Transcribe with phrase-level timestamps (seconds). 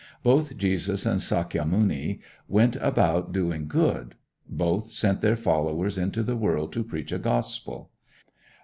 [0.23, 4.15] Both Jesus and Sakya muni went about doing good.
[4.49, 7.91] Both sent their followers into the world to preach a gospel.